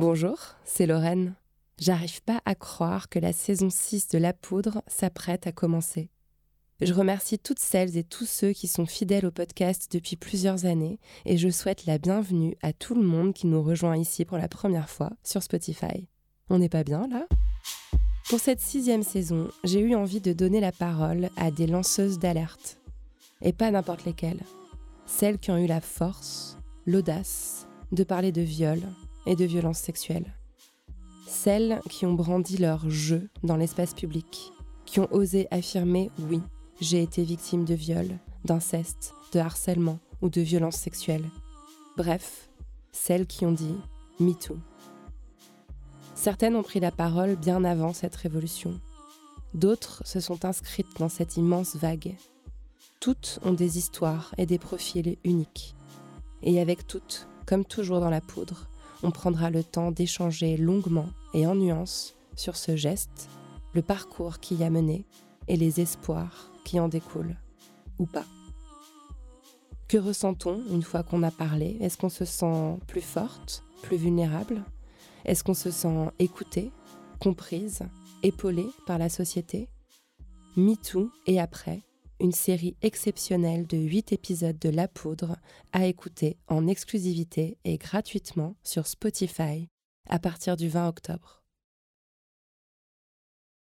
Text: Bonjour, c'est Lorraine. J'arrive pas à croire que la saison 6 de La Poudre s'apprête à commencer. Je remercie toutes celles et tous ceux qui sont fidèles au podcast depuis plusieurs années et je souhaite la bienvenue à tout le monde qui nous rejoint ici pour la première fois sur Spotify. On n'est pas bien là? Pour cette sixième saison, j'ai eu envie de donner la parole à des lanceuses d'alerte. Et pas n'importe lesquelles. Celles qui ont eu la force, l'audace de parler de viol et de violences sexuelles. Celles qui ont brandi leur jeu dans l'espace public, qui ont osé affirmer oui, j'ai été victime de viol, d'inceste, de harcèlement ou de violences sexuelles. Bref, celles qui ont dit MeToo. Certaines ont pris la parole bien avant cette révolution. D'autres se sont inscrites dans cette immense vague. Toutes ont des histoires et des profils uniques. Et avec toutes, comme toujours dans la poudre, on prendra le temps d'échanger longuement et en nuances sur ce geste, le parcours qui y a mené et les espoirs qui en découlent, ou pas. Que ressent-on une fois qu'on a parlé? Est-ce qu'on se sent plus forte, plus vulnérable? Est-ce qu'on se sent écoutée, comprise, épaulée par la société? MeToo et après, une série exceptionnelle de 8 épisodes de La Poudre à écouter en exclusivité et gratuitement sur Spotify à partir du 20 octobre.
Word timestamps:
Bonjour, 0.00 0.38
c'est 0.64 0.86
Lorraine. 0.86 1.34
J'arrive 1.76 2.22
pas 2.22 2.40
à 2.44 2.54
croire 2.54 3.08
que 3.08 3.18
la 3.18 3.32
saison 3.32 3.68
6 3.68 4.06
de 4.06 4.18
La 4.18 4.32
Poudre 4.32 4.80
s'apprête 4.86 5.48
à 5.48 5.50
commencer. 5.50 6.08
Je 6.80 6.94
remercie 6.94 7.36
toutes 7.36 7.58
celles 7.58 7.96
et 7.96 8.04
tous 8.04 8.24
ceux 8.24 8.52
qui 8.52 8.68
sont 8.68 8.86
fidèles 8.86 9.26
au 9.26 9.32
podcast 9.32 9.88
depuis 9.90 10.14
plusieurs 10.14 10.66
années 10.66 11.00
et 11.24 11.36
je 11.36 11.48
souhaite 11.48 11.84
la 11.86 11.98
bienvenue 11.98 12.56
à 12.62 12.72
tout 12.72 12.94
le 12.94 13.02
monde 13.02 13.34
qui 13.34 13.48
nous 13.48 13.60
rejoint 13.60 13.96
ici 13.96 14.24
pour 14.24 14.38
la 14.38 14.46
première 14.46 14.88
fois 14.88 15.10
sur 15.24 15.42
Spotify. 15.42 16.06
On 16.48 16.60
n'est 16.60 16.68
pas 16.68 16.84
bien 16.84 17.08
là? 17.08 17.26
Pour 18.28 18.38
cette 18.38 18.60
sixième 18.60 19.02
saison, 19.02 19.48
j'ai 19.64 19.80
eu 19.80 19.96
envie 19.96 20.20
de 20.20 20.32
donner 20.32 20.60
la 20.60 20.70
parole 20.70 21.28
à 21.36 21.50
des 21.50 21.66
lanceuses 21.66 22.20
d'alerte. 22.20 22.78
Et 23.42 23.52
pas 23.52 23.72
n'importe 23.72 24.04
lesquelles. 24.04 24.44
Celles 25.06 25.40
qui 25.40 25.50
ont 25.50 25.58
eu 25.58 25.66
la 25.66 25.80
force, 25.80 26.56
l'audace 26.86 27.66
de 27.90 28.04
parler 28.04 28.30
de 28.30 28.42
viol 28.42 28.78
et 29.26 29.36
de 29.36 29.44
violences 29.44 29.78
sexuelles. 29.78 30.34
Celles 31.26 31.80
qui 31.88 32.06
ont 32.06 32.14
brandi 32.14 32.56
leur 32.56 32.88
jeu 32.88 33.28
dans 33.42 33.56
l'espace 33.56 33.94
public, 33.94 34.52
qui 34.86 35.00
ont 35.00 35.12
osé 35.12 35.46
affirmer 35.50 36.10
oui, 36.18 36.40
j'ai 36.80 37.02
été 37.02 37.22
victime 37.22 37.64
de 37.64 37.74
viol, 37.74 38.18
d'inceste, 38.44 39.12
de 39.32 39.40
harcèlement 39.40 39.98
ou 40.22 40.30
de 40.30 40.40
violences 40.40 40.76
sexuelles. 40.76 41.28
Bref, 41.96 42.48
celles 42.92 43.26
qui 43.26 43.44
ont 43.44 43.52
dit 43.52 43.74
MeToo. 44.20 44.56
Certaines 46.14 46.56
ont 46.56 46.62
pris 46.62 46.80
la 46.80 46.90
parole 46.90 47.36
bien 47.36 47.62
avant 47.64 47.92
cette 47.92 48.16
révolution. 48.16 48.80
D'autres 49.54 50.02
se 50.04 50.20
sont 50.20 50.44
inscrites 50.44 50.98
dans 50.98 51.08
cette 51.08 51.36
immense 51.36 51.76
vague. 51.76 52.16
Toutes 53.00 53.38
ont 53.44 53.52
des 53.52 53.78
histoires 53.78 54.34
et 54.38 54.46
des 54.46 54.58
profils 54.58 55.16
uniques. 55.24 55.76
Et 56.42 56.60
avec 56.60 56.86
toutes, 56.86 57.28
comme 57.46 57.64
toujours 57.64 58.00
dans 58.00 58.10
la 58.10 58.20
poudre, 58.20 58.68
on 59.02 59.10
prendra 59.10 59.50
le 59.50 59.62
temps 59.62 59.90
d'échanger 59.90 60.56
longuement 60.56 61.08
et 61.34 61.46
en 61.46 61.54
nuances 61.54 62.14
sur 62.36 62.56
ce 62.56 62.76
geste, 62.76 63.28
le 63.74 63.82
parcours 63.82 64.38
qui 64.38 64.54
y 64.56 64.64
a 64.64 64.70
mené 64.70 65.04
et 65.46 65.56
les 65.56 65.80
espoirs 65.80 66.50
qui 66.64 66.80
en 66.80 66.88
découlent, 66.88 67.36
ou 67.98 68.06
pas. 68.06 68.24
Que 69.88 69.98
ressent-on 69.98 70.62
une 70.70 70.82
fois 70.82 71.02
qu'on 71.02 71.22
a 71.22 71.30
parlé? 71.30 71.78
Est-ce 71.80 71.96
qu'on 71.96 72.10
se 72.10 72.24
sent 72.24 72.76
plus 72.86 73.00
forte, 73.00 73.64
plus 73.82 73.96
vulnérable? 73.96 74.62
Est-ce 75.24 75.42
qu'on 75.42 75.54
se 75.54 75.70
sent 75.70 76.10
écoutée, 76.18 76.70
comprise, 77.20 77.80
épaulée 78.22 78.68
par 78.86 78.98
la 78.98 79.08
société? 79.08 79.68
MeToo 80.56 81.10
et 81.26 81.40
après, 81.40 81.82
une 82.20 82.32
série 82.32 82.76
exceptionnelle 82.82 83.66
de 83.66 83.76
8 83.76 84.12
épisodes 84.12 84.58
de 84.58 84.68
La 84.68 84.88
Poudre 84.88 85.36
à 85.72 85.86
écouter 85.86 86.36
en 86.48 86.66
exclusivité 86.66 87.58
et 87.64 87.78
gratuitement 87.78 88.56
sur 88.62 88.86
Spotify 88.86 89.68
à 90.08 90.18
partir 90.18 90.56
du 90.56 90.68
20 90.68 90.88
octobre. 90.88 91.42